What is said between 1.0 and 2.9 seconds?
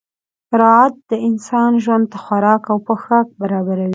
د انسان ژوند ته خوراک او